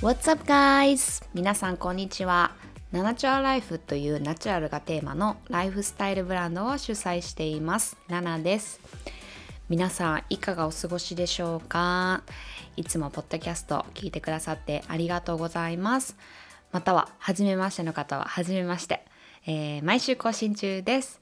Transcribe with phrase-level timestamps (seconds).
[0.00, 1.24] What's up guys?
[1.34, 2.52] 皆さんこんにちは。
[2.92, 7.96] ナナチュラルライフというナチュラルがテーマのライフスタイルブランドを主催しています。
[8.06, 8.78] ナナです。
[9.68, 12.22] 皆さんいかがお過ごしでしょうか？
[12.76, 16.16] いつもポッドキャスト聞いてくださってありがとうございます。
[16.70, 19.04] または、初めましての方は、初めまして。
[19.46, 21.20] えー、毎週更新中です。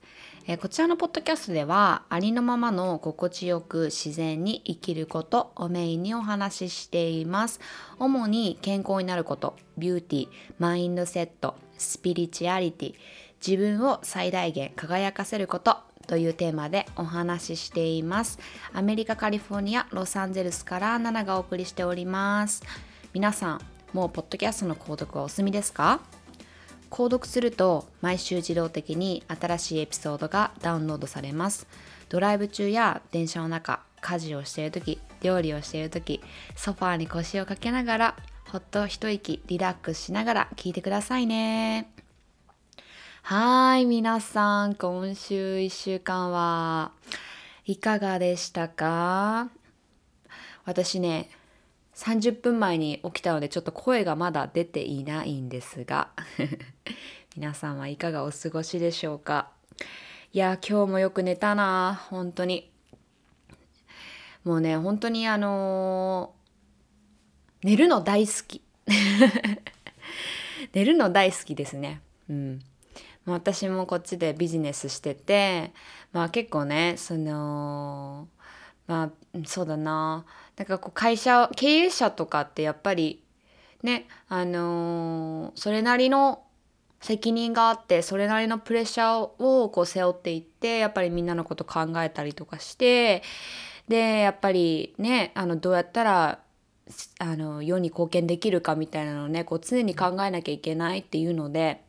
[0.48, 7.59] えこちらのポッドキャストではありのままの心地よく自然に生きることをメインにお話ししています。
[7.98, 10.28] 主に健康になることビューティー
[10.60, 12.95] マインドセットスピリチュアリティ
[13.45, 18.38] 自分を最大限輝かせることというテーマでお話ししています。
[18.73, 22.62] アメリカカリフォルニアロサンゼルスからナナがお送りしております。
[23.12, 23.60] 皆さん
[23.93, 26.01] もうポッドキャストの購読はお済みですか？
[26.90, 31.66] 購読すると毎週自動的に新しいエピソードがダウンロードされます。
[32.09, 36.23] ドライブ中や電車の中家事をしている時料理をしている時
[36.54, 38.16] ソファーに腰をかけながら
[38.52, 41.90] ほっと一息リラックスしながら聞いてくださいね。
[43.23, 46.93] はい皆さん今週1週間は
[47.65, 49.48] いかがでしたか？
[50.65, 51.28] 私ね
[51.97, 56.11] 30分前に起きたのでちょっと声がまだ出ていないんですが
[57.35, 59.51] 皆さんはいかがお過ごしでしょうか？
[60.33, 62.71] いや今日もよく寝たな本当に。
[64.44, 68.62] もうね本当にあのー、寝るの大好き。
[70.72, 72.00] 寝るの大好きですね。
[72.28, 72.61] うん。
[73.25, 75.72] 私もこっちでビジネスしてて
[76.12, 78.28] まあ結構ねその
[78.87, 80.25] まあそうだな。
[80.56, 83.22] なんかこう会社経営者とかってやっぱり
[83.83, 86.43] ねあのー、それなりの
[87.00, 93.22] 責任があってそれなりのプレッシャーをこう背負っていってやっぱりみんなのこと考えたりとかして
[93.89, 96.41] でやっぱりねあのどうやったら
[97.19, 101.83] あの世に貢献できるかみたいなのをねこう常に考えなきゃいけないっていうので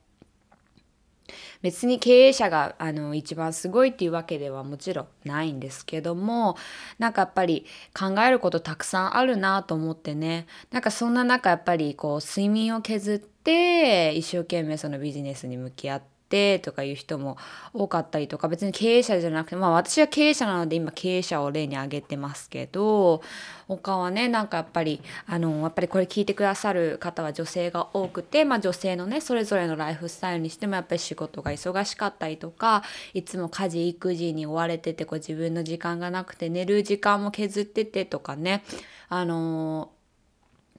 [1.61, 6.57] 別に経営者があの一番すごいっていうわけではもちろんないんですけども
[6.99, 7.65] なんかやっぱり
[7.97, 10.47] 考えることたくさんあるなと思ってね。
[10.71, 17.37] なんかそんな中やっぱりこう睡眠を削って一生懸命そのビジネスに向き合ってってとかいう人も
[17.73, 23.21] 多かったりとか別に経営者じゃなくてまあ私は経営者なので今経営者を例に挙げてますけど
[23.67, 32.83] 他はねなんかやっぱりあのやっぱりこれ聞いてくださる方は女性が多くて、まあ、女性のねそれぞれのライフスタイルにしてもやっぱり仕事が忙しかったりとか
[33.13, 38.63] いつも家事育児に追われててこう自分の時間がなくて寝る時間も削っててとかね
[39.09, 39.91] あの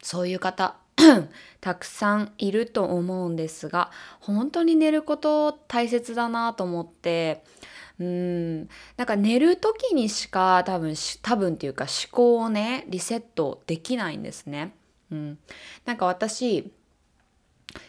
[0.03, 0.77] そういう方
[1.61, 7.45] たくさんいると思うんですが本当に寝ること大切だなと思って
[7.99, 8.59] うん
[8.97, 14.75] なんか寝る時にしか多分多分っていうか思考をねリセットできないんですね。
[15.11, 15.39] うん、
[15.85, 16.71] なんか私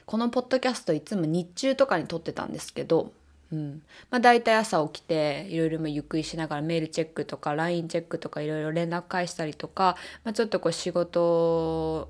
[0.05, 3.11] このポッドキャストいつも日中とかに撮ってたんですけど、
[3.51, 12.09] うんまあ、大体朝起きていろいろゆっくりしながらメールチェックとか LINE チェックとかいろいろ連絡返したりとか、まあ、ちょっとこう仕事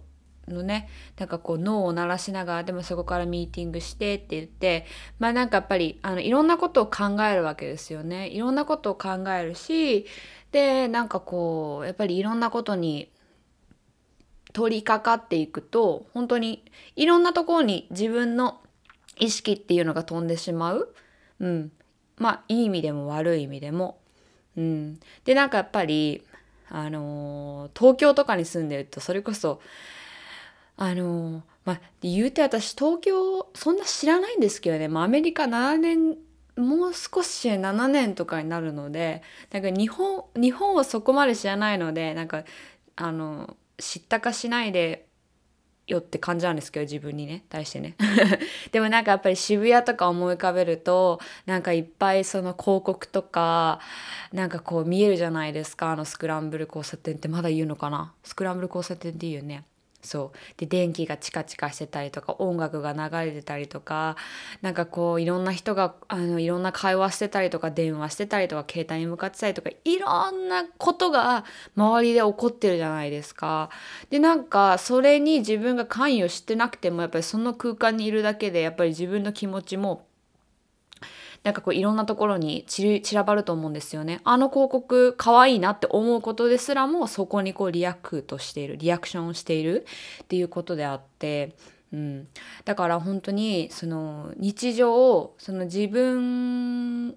[0.50, 4.86] のねなんかこう脳を鳴らしながらでもそこからミーティングしてって言って
[5.20, 8.28] まあなんかやっぱりあのいろんなことを考えるわけですよね。
[8.30, 10.06] いろんなことを考えるし
[10.52, 13.10] でなんかこうやっぱりいろんなことに
[14.54, 16.64] 取り掛かっていくと本当に
[16.96, 18.60] いろんなところに自分の
[19.20, 20.94] 意識っていうのが飛んでしまう、
[21.40, 21.72] うん、
[22.18, 24.00] まあいい意味でも悪い意味でも、
[24.58, 26.24] うん、でなんかやっぱり
[26.70, 29.60] あのー、東京とかに住んでるとそれこそ
[30.82, 36.18] あのまあ言うて私東京そんな知らないんですけどね、まあ、アメリカ7年
[36.56, 39.22] もう少し7年とかになるので
[39.52, 42.46] なんか日本日本をそこまで知らないのでなんか
[42.96, 45.06] あの知ったかしないで
[45.86, 47.44] よって感じなんですけど自分にね。
[47.50, 47.96] 対してね。
[48.72, 53.80] でもなんかやっぱり渋谷とか思い浮かべるとなんかいっぱいその広告とか
[54.32, 55.92] なんかこう見えるじゃないですか。
[55.92, 58.14] あのスクランブル交差点ってまだ言うのかな？
[58.24, 59.64] スクランブル交差点って言うよね。
[60.02, 64.16] そうで電気がチカチカしてたりとか音楽が流れてたりとか
[64.62, 71.44] なんかこういろんな人があのいろんな会話してたりとか電話してたりとか携帯に向かってたりとかいろんなことが
[71.76, 73.70] 周りで起こってるじゃないですか。
[74.10, 80.06] でなんかそれに自分が関与してなくてもやっぱりその空間にいるだけでやっぱり自分の気持ちも
[81.44, 84.20] なんかこういろんなところに散らばると思うんですよね。
[84.24, 89.86] あの広告可愛いなって思うことですらもそこにこう react しているリアクションをしている
[90.24, 91.56] っていうことであって、
[91.94, 92.28] うん、
[92.66, 97.12] だから本当にその日常その自分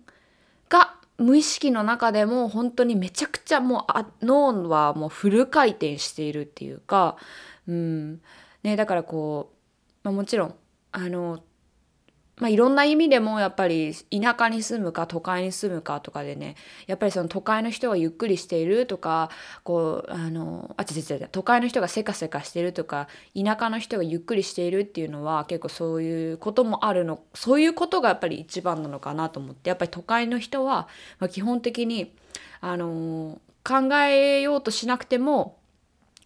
[0.68, 3.86] が無意識の中でも本当にめちゃくちゃも
[4.22, 7.16] う脳はもうフル回転しているっていうか、
[7.66, 8.20] うん、
[8.62, 9.56] ねだからこう、
[10.04, 10.54] まあ、もちろん
[10.92, 11.42] あの
[12.38, 16.56] まあ、いろんな意味でもやっぱり田舎に住むか都会に住むかとかでね
[16.86, 19.30] やっぱりその都会の人がゆっくりしているとか
[19.64, 30.88] こうあのあ違う違う違う都会の人がせかせかしてるとか田舎の人がゆっくりしているっていうのは結構そういうこともあるのそういうことがやっぱり一番なのかなと思ってやっぱり都会の人は、
[31.18, 32.14] ま、基本的に
[32.62, 35.58] あの考えようとしなくても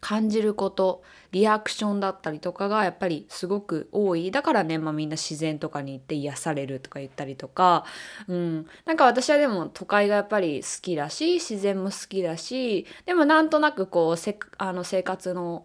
[0.01, 1.03] 感じること
[1.33, 4.31] リアクションだったりとかがやっぱりすごく多い。
[4.31, 7.85] だからね、まあ、みんな自然とかに行って癒されるとか言ったりとか、
[8.29, 15.65] うん、なんか私はでも都会がやっぱり好きだし自然も好きだしでもなんとなくこうせあの生活の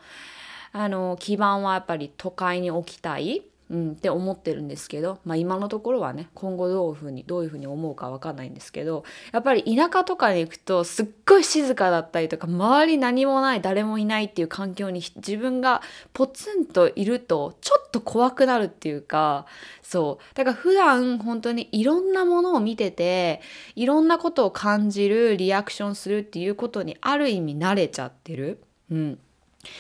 [0.74, 3.44] あの基盤はやっぱり都会に置きたい。
[3.72, 15.82] うん、って思ってるんですけど、まあ、今のところはね今後どういうふうにどういうふうに思うか分かんないんですけどやっぱり田舎とかに行くとすっごい静かだったりとか周り何もない誰もいないっていう環境に自分が
[16.12, 19.46] ポツンといるとちょっと怖くなるっていうか
[19.82, 23.42] そうだから普段本当にいろんなものを見てて
[23.78, 28.62] いろんなことを感じるリアクションするっていうことにある意味慣れちゃってる。
[28.92, 29.20] うん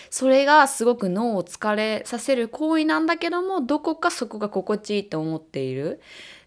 [0.10, 6.01] それがすごく脳を疲れさせる行為なんだけどもどこかそこが心地いいと思っている。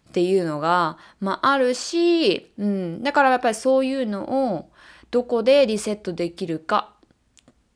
[0.09, 4.69] っていうのが、まあ、あるし、うん、だからやっぱりそういうのを
[5.11, 6.95] どこでリセットできるか。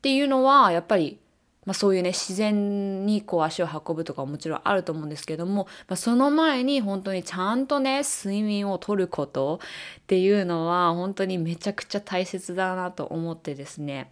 [0.00, 1.18] ていうのはやっぱり、
[1.66, 9.60] まあ、そういうね自然にこう足を運ぶとかもちろんあると思うんですけども、まあ、その前に本当にちゃんとね睡眠をとること
[10.00, 14.10] っていうのは本当にめちゃくちゃ大切だなと思ってですね。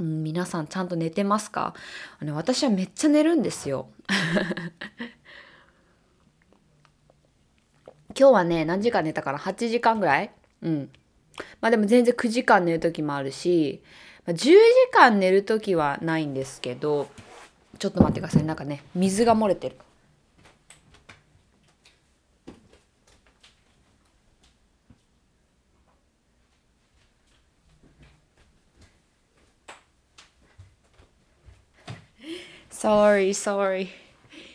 [0.00, 1.74] うん、皆さんちゃんと寝てますか？
[2.20, 3.88] あの私はめっちゃ寝るんですよ。
[8.18, 10.30] 今日はね何時間寝たかな？8時間ぐらい？
[10.62, 10.90] うん。
[11.60, 13.82] まあでも全然9時間寝る時もあるし、
[14.26, 14.54] まあ、10時
[14.92, 17.08] 間寝る時はないんですけど
[17.78, 18.44] ちょっと待ってください。
[18.44, 19.76] なんかね水が漏れてる。
[32.82, 33.86] Sorry, sorry.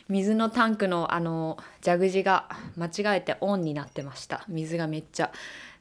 [0.09, 4.43] 水のタンクのあの蛇口が間違えてオンになってました。
[4.49, 5.31] 水がめっちゃ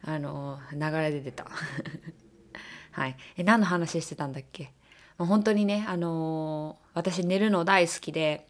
[0.05, 1.49] あの流れ出てた。
[2.93, 3.17] はい。
[3.37, 4.71] え何の話してたんだっけ？
[5.19, 8.47] 本当にねあの私寝るの大好きで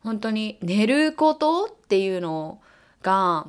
[0.00, 2.60] 本当に寝ることっていうの
[3.00, 3.46] が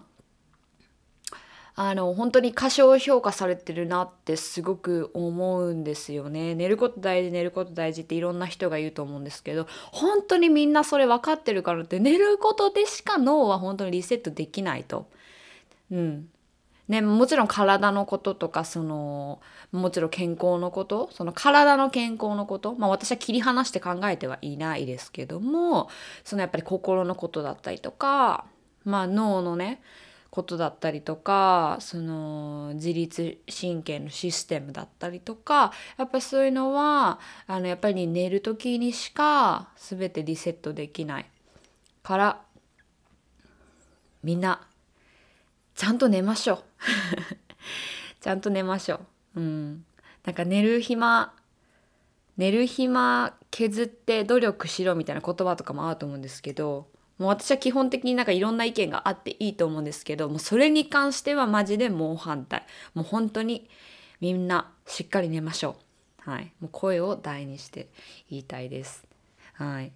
[1.81, 15.08] あの本当に過小評価されてるなってすごく思うんですよね寝ること大事寝ること大事っていろんな人が言うと思うんですけど本当にみんなそれ分かってるからって寝ることでしか脳は本当にリセットできないと。
[15.90, 16.28] うん
[16.90, 19.40] ね、もちろん体のこととかその
[19.72, 25.90] もちろん健康のことその体の健康のことまあ私は切り離して考えてはいないですけども
[26.26, 28.44] そのやっぱり心のことだったりとか
[28.84, 29.81] まあ脳のね
[30.30, 41.26] ことだったりとかその自律神経のシステムだったりとかやっぱりそういうのはあのやっぱり寝る時にしか全てリセットできない。
[42.04, 42.42] から
[44.24, 44.66] みんな
[45.76, 46.64] ちゃんと寝ましょう。
[48.21, 49.02] ちゃんと寝ましょ
[49.36, 49.40] う。
[49.40, 49.86] うん。
[50.26, 51.33] なんか寝る暇
[52.38, 56.88] 寝る暇削って努力しろみたいな言葉とかもあると思うんですけど
[57.19, 62.66] もう私は基本的になんかいろんな意見があっていいと思うんですけどもうそれに関してはマジでもう反対。
[62.95, 63.69] もう本当に
[64.21, 65.76] みんなしっかり寝ましょ
[66.26, 66.30] う。
[66.30, 66.52] はい。
[66.59, 67.90] もう声を大にして
[68.30, 69.06] 言いたいです。
[69.54, 69.92] はい。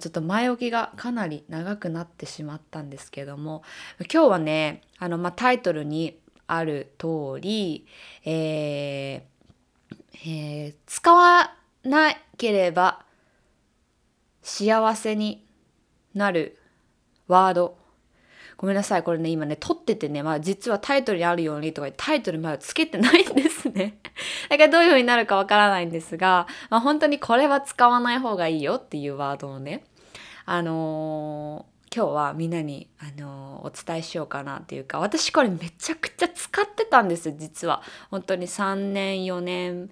[0.00, 3.62] ちょっと前置きがかなり長くなってしまったんですけども
[4.12, 7.86] 今日はねあの、まあ、タイトルにある通り、
[8.24, 9.32] えー
[10.26, 11.54] えー、使わ
[11.84, 13.04] なければ
[14.42, 15.44] 幸せに
[16.14, 16.58] なる
[17.28, 17.76] ワード。
[18.56, 19.02] ごめんなさい。
[19.02, 23.98] これね今ね撮っててね、まあ、実はタイトルにあるようにとかタイトルまだつけてないんですね。
[24.48, 29.84] だからどういう風になるかわからないんですが、まあ、本当にこれは使わない方がいいよっていうワードをね
[30.44, 37.82] あのー、今日はみんなに、あのー、お伝えしようかなっていうか私これめちゃくちゃ使ってたんです実は。
[38.10, 39.90] 本当に3年4年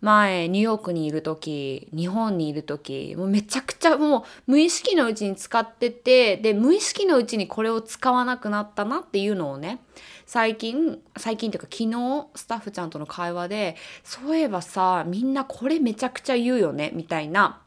[0.00, 9.80] 前ニューヨークにいる時日本にいる時もうめちゃくちゃもう無意識のうちに使っててで無意識のうちにこれを使わなくなったなっていうのをね
[10.24, 17.60] 最近最近というか昨日スタッフちゃんとの会話でそういえばさみんなこれめちゃくちゃ言うよねみたいな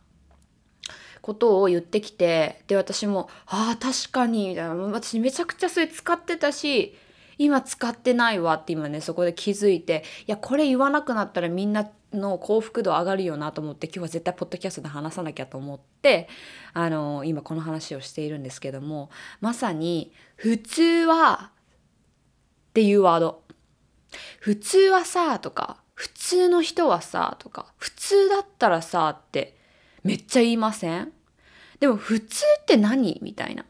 [1.22, 4.76] ことを言ってきてで私も「ああ確かに」みたいな。
[4.76, 6.96] 私めちゃくちゃそれ使ってたし
[7.38, 16.28] 今使ってないわって今ねそこで気づいていやこれ言わなくなったらみんなの幸福度上がるよなと思って今日は絶対ポッドキャストで話さなきゃと思って
[16.74, 21.52] あの今この話をしているんですけどもまさに「普通は」
[22.70, 23.44] っていうワード
[24.40, 29.56] 「普通はさ」とか「普通の人はさ」とか「普通だったらさ」って
[30.04, 31.12] めっちゃ言いません？
[31.80, 33.20] でも普通って何？
[33.22, 33.66] みたいな。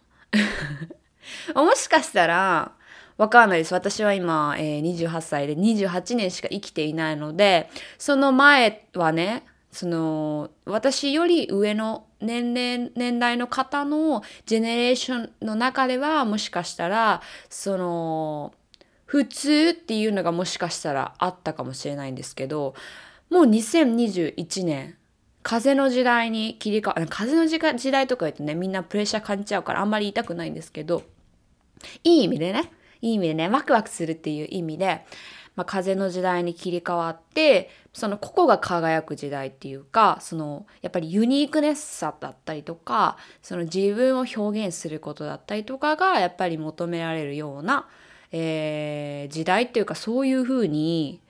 [1.55, 2.73] もしかしたら
[3.21, 3.73] わかんないです。
[3.75, 18.53] 私は今、えー、28歳で28年しか生きていないので、その前はね、その私より上の年齢年代の方のジェネレーションの中ではもしかしたらその
[19.05, 22.73] 普通っていうのがもしかしたらあったかもしれないんですけど
[23.29, 24.97] もう2021年
[25.41, 31.03] 風の時代に切り替わ風の時代とか言うとねみんなプレッシャー感じちゃうからあんまり言いたくないんですけど
[32.03, 35.05] いい意味でねいい意味でねワクワクするっていう意味で、
[35.55, 47.87] まあ、風の時代に切り替わってその個々が輝く時代っていうかそのやっぱりユニークネスさだったりとかその自分を表現することだったりとかがやっぱり求められるような、
[48.31, 51.21] えー、時代っていうかそういうふうに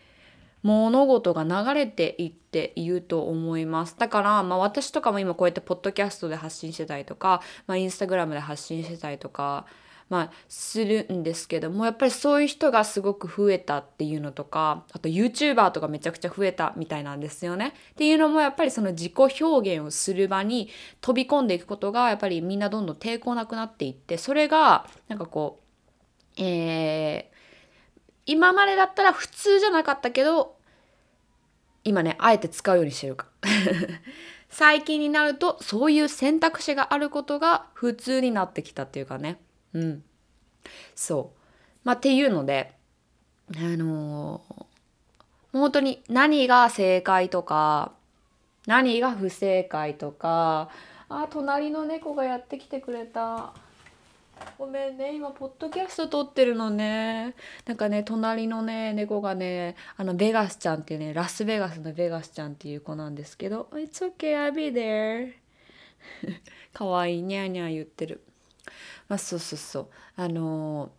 [0.63, 3.96] 物事が流れていっていると思います。
[3.98, 9.66] だから、まあ私とかも今こうやってポッドキャストで発信してたりとか、まあインスタグラムで発信してたりとか、
[10.12, 17.74] まあ、するんですけどもやっぱりそういう人がすごく増えたっていうのとかあと YouTuber とかめちゃくちゃ増えたみたいなんですよね。
[17.94, 20.68] っていうのもやっぱりその自己表現をする場に
[21.00, 27.36] 飛び込んでいくことがやっぱりみんなどんどん抵抗なくなっていってそれがなんかこうえー、
[28.25, 30.58] 今までだったら普通じゃなかったけど
[31.86, 33.27] 今ねあえて使うようにしてるか
[34.50, 39.39] 最近になるとそういう選択肢があることが普通になってきたっていうかね
[39.74, 40.04] うん。
[40.96, 41.40] そう。
[41.84, 42.74] まあ、っていうので、
[43.56, 44.66] あのー、
[45.51, 47.94] 本当に何が正解とか、
[48.68, 50.70] 何が不正解とか、
[51.10, 53.54] あ、隣の猫がやってきてくれた。
[54.58, 57.36] ごめんね、今、ポッドキャスト撮ってるのね。
[57.66, 65.34] なんかね、隣のね、猫がね、あの、ベガスちゃんっていうね、ラスベガスのベガスちゃんっていう子なんですけど、It's okay, I'll be there.
[66.74, 68.22] かわいい、ニャーニャー言ってる。
[69.08, 69.88] まあそうそうそう。
[70.15, 70.91] あの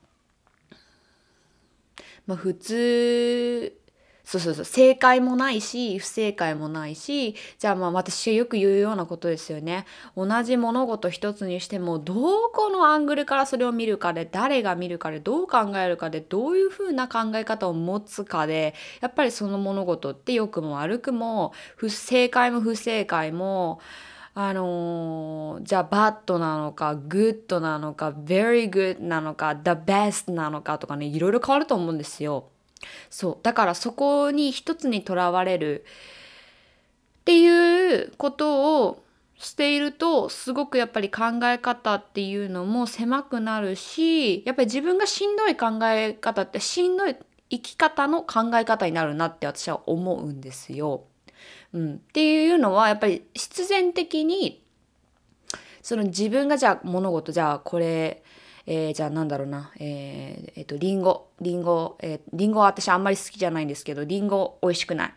[2.27, 3.79] まあ普通
[4.25, 4.65] そうそうそう。
[4.65, 9.85] 正解もないし不正解もないしじゃあまあ私がよく言うようなことですよね。
[10.17, 12.15] 同じ物事一つにしてもど
[12.51, 23.81] このアングルからそれを見るかで誰が見るかでどう考えるかでどういうふうな考え方を持つかでやっぱりその物事って良くも悪くも正解も不正解も
[24.35, 32.49] あのー、じゃあ bad なのか good なのか very good なのか the best なのかとかねいろいろ変わると思うんですよ。
[33.11, 35.85] そうだからそこに一つにとらわれる
[37.21, 39.05] っていうことを
[39.39, 47.17] しているとすごくやっぱり考え方っていうのも狭くなるしやっぱり自分がしんどい考え方ってしんどい
[47.51, 51.05] 生き方の考え方になるなって私は思うんですよ。
[51.73, 54.63] うん、っていうのはやっぱり必然的に
[55.81, 58.23] その自分がじゃあ物事じゃあこれ、
[58.67, 61.29] えー、じゃあなんだろうなえー、えー、とリンゴ。
[61.41, 65.15] リンゴ、えー、リンゴは私あんまり好きじゃないんですけどリンゴ美味しくない。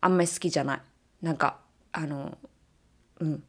[0.00, 0.80] あんまり好きじゃない。
[1.22, 1.58] なんか
[1.92, 2.38] あの
[3.18, 3.42] うん。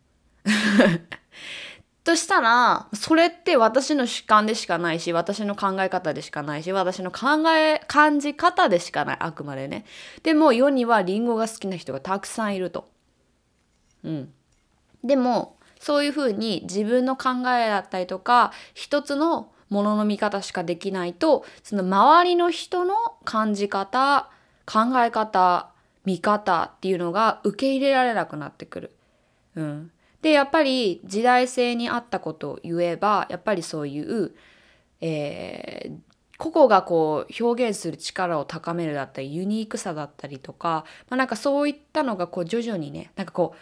[2.12, 9.86] としたら、それって私の主観でしかないし、私の考え方でしかないし、私の考え、感じ方でしかない、あくまでね。
[10.24, 12.90] でも世にはリンゴが好きな人がたくさんいると。
[14.04, 14.34] うん。
[15.06, 24.30] でも、そういうふうに自分の考えだったりとか、一つのものの見方しかできないと、その周りの人の感じ方、
[24.66, 25.70] 考え方、
[26.04, 28.92] 見方っていうのが受け入れられなくなってくる。
[29.56, 29.92] うん。
[30.22, 34.32] でやっぱり時代性に合ったことを言えばやっぱりそういう、
[35.02, 35.98] えー、
[36.38, 43.58] 個々がこう表現する力を高めるだったりユニークさだったりとか、まあ、なんかそういったのがこう徐々にねなんかこう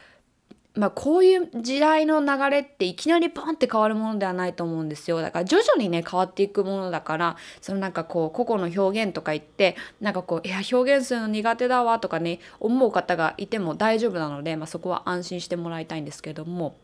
[0.80, 5.22] まあ、こういう時代の流れっていきなりポンって変わるものではないと思うんですよ。
[5.22, 16.78] だから徐々にね変わっていくものだからそのなんかこう個々の表現とか言ってなんかこういや表現するの苦手だわとかね思う方がいても大丈夫なので、まあ、そこは安心してもらいたいんですけども。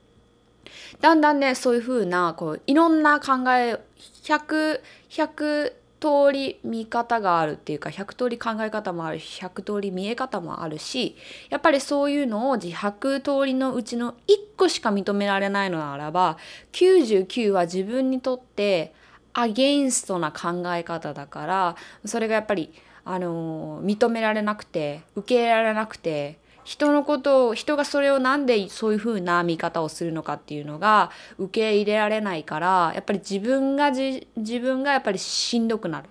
[1.00, 3.80] だんだんねそういう風なこういろんな考え
[4.24, 11.16] 100 100通り見方があるっていうか100通り考え方もあるし100通り見え方もあるし
[11.50, 14.16] やっぱりそういうのを100通りのうちの1
[14.58, 16.38] 個しか認められないのならば
[16.74, 18.94] 99は自分にとって
[19.34, 21.76] アゲインストな考え方だから
[22.06, 22.74] それがやっぱり
[23.04, 34.26] あの認められなくて受け入れられなくて人のことを人がそれをなんでそういうふうな見方をするのかっていうのが受け入れられないからやっぱり自分が自
[34.60, 36.10] 分がやっぱりしんどくなる。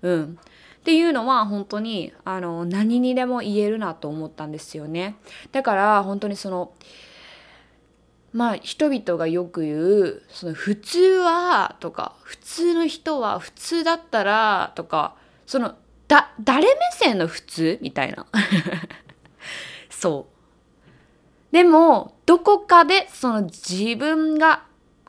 [0.00, 0.38] うん、
[0.80, 5.16] っていうのは本当にあの何にでも言えるなと思ったんですよね。
[5.50, 6.72] だから本当にその
[8.32, 15.74] まあ人々がよく言うその普通はとか普通の人は普通だったらとかその
[16.06, 18.26] だ誰目線の普通みたいな
[19.98, 20.26] そ
[21.50, 24.62] うでもどこかでその自分が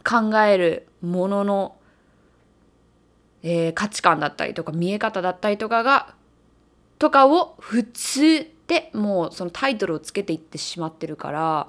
[0.04, 1.76] 考えるものの、
[3.44, 6.16] えー、価値観だったりとか見え方だったりとかが
[6.98, 11.68] とかを普通ってもうそのタイトルをつけていってしまってるから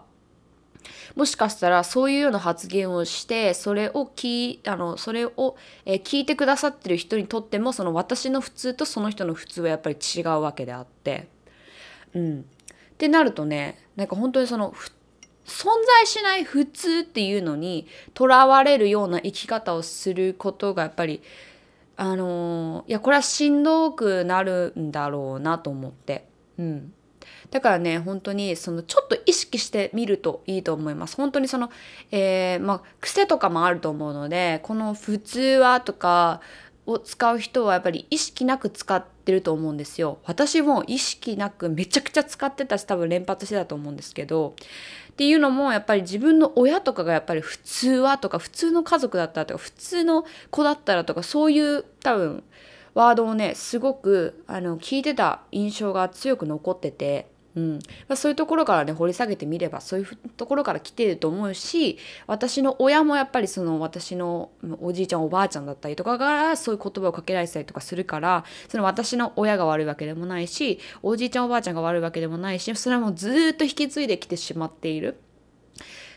[1.15, 11.29] もしかしたらそういうような発言をしてそれを聞あのそれを、えー、聞いてくださってる人にとってもその私の普通とその人の普通はやっぱり違うわけであって。
[12.13, 12.45] うん、
[13.01, 14.75] ってなるとねなんか本当にその
[15.47, 21.23] 存在しない普通っていうのにとらわれるような生き方をすることがやっぱり
[21.97, 26.29] あのー、いやこれはしんどくなるんだろうなと思って。
[26.59, 26.93] うん
[27.51, 31.69] だからね本当にそのちょっと意識してみるといいと思います本当にその、
[32.13, 36.41] えー、まあ、癖とかもあると思うのでこの「普通は」とか
[36.87, 40.19] を使う人はやっぱり意識なく使ってると思うんですよ。
[40.25, 44.55] 私も意識なくめちゃくちゃ使ってたし多分連発してたと思うんですけど。
[45.11, 52.43] っていうのもやっぱり自分の親とかがやっぱり普通はとか普通の家族だったらとか普通の子だったらとかそういう多分
[52.95, 57.31] ワードをねすごくあの聞いてた印象が強く残ってて。
[57.57, 57.79] うん、
[58.15, 75.21] そういうところからね掘り下げてみればそういうところから来てると思うし私の親もやっぱりその私のおじいちゃんおばあちゃんだったりとかがそういう言葉をかけられてたりとかするからその私の親が悪いわけでもないしおじいちゃんおばあちゃんが悪いわけでもないしそれはもうずっと引き継いできてしまっている。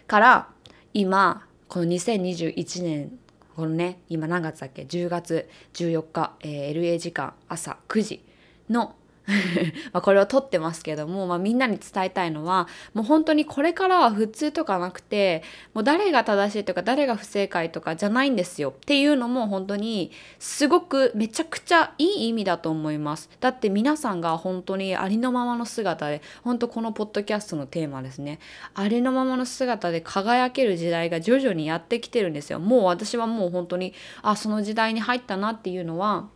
[0.05, 0.49] から
[0.93, 3.19] 今この2021年
[3.55, 8.23] このね今何月だっけ？10月14日、えー、LA 時間朝9時
[8.69, 8.95] の
[9.93, 18.71] まこれを撮ってますけども、まあ、みんなに伝えたいのはもう本当にこれからは普通とかなくてもう誰が正しいとか誰が不正解とかじゃないんですよ。
[18.71, 23.29] っていうのも本当にすごくめちゃくちゃいい意味だと思います。
[23.39, 28.39] だって皆さんが本当にありのままの姿で本当このポッドキャストのテーマですね。
[28.73, 32.59] ありのままの姿で輝ける時代が徐々にやってきてるんですよ。
[32.59, 36.27] もう私はもう本当にあその時代に入ったなっていうのは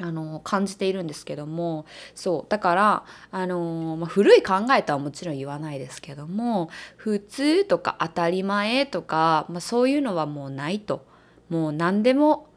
[0.00, 11.06] あの感じているんですけどもそうだからあの、まあ、古い考えとはもちろん言わないですけども普通とか当たり前とか、まあ、そういうのはもうないと。
[11.48, 12.48] もう何でも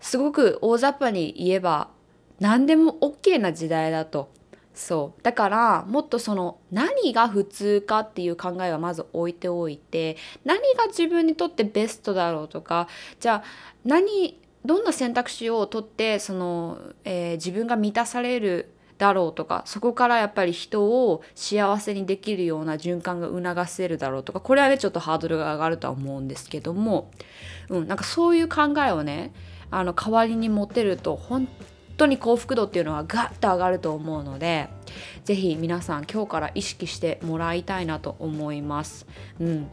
[0.00, 1.90] すごく大雑把に言えば
[2.40, 4.30] 何でも OK な時代だと。
[4.74, 12.86] そうだからもっとその何が普通かっていう考えはまず置いておいて何が自分にとってベストだろうとか
[13.18, 13.44] じゃあ
[13.84, 27.10] 何どんな選択肢を取ってその、えー、自分が満たされるだろうとかそこからやっぱり人を幸せにできるような循環が促せるだろうとかこれはねちょっとハードルが上がるとは思うんですけども、
[27.68, 29.32] うん、なんかそういう考えをね
[29.70, 31.48] あの代わりに持てると本
[31.96, 34.68] 当に幸福度っていうのはガッと上がると思うので
[35.24, 39.06] 是非皆さん今日から意識してもらいたいなと思います。
[39.40, 39.68] うん、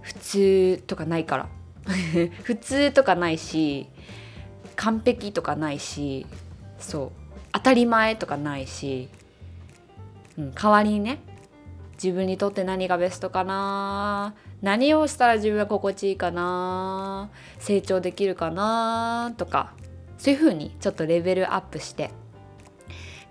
[0.00, 1.48] 普通とかないから
[2.42, 3.88] 普通とかないし
[4.74, 6.26] 完璧とかないし
[6.78, 7.12] そう
[7.52, 9.08] 当たり前とかないし、
[10.38, 11.20] うん、代わりにね
[12.02, 19.72] 自分にとって何がベストかな何をしたら自分は心地いいかな成長できるかなとか
[20.18, 22.10] そういう風にちょっとレベルアップして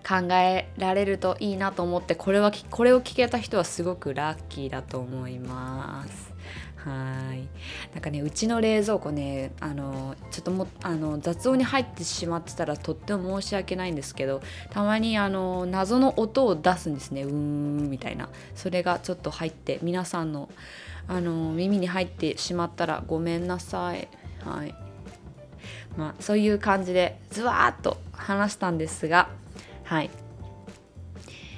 [0.08, 6.35] 考えられるといいなと思ってこれはこれを聞けた人はすごくラッキーだと思います。
[6.86, 7.48] はい。
[7.96, 17.24] なんかねうちの冷蔵庫ねあのちょっともあの雑音に入ってしまってたらとっても申し訳ないんですけどたまにあの謎の音を出すんですね。
[17.24, 18.30] うーんみたいな。
[18.54, 20.48] それがちょっと入って皆さんの
[21.08, 24.08] あの耳に入ってしまったらごめんなさい。
[24.44, 24.76] はい。
[25.98, 29.30] まあそういう感じでズワーッと話したんですが
[29.86, 30.12] はい。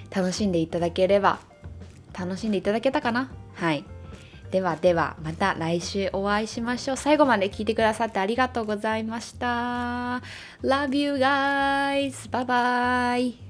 [0.10, 1.40] 楽しんでいただければ
[2.18, 3.30] 楽しんでいただけたかな？
[3.56, 3.84] はい。
[4.52, 6.98] ではではまた来週お会いしましょう。
[6.98, 10.22] 最後まで聞いてくださってありがとうございました。
[10.64, 12.30] Love you guys!
[12.30, 13.47] バイバイ